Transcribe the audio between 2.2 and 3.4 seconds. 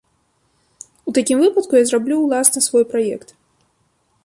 ўласна свой праект.